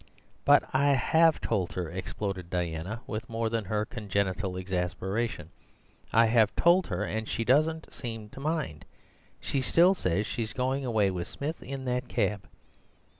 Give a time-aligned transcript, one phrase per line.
[0.45, 5.51] "But I HAVE told her," exploded Diana, with more than her congenital exasperation.
[6.11, 8.85] "I have told her, and she doesn't seem to mind.
[9.39, 12.47] She still says she's going away with Smith in that cab."